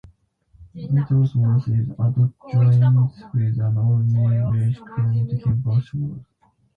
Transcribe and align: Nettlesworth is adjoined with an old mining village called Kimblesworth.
Nettlesworth 0.75 1.67
is 1.67 1.87
adjoined 1.95 3.13
with 3.35 3.59
an 3.59 3.77
old 3.77 4.11
mining 4.11 4.51
village 4.51 4.79
called 4.79 5.03
Kimblesworth. 5.29 6.25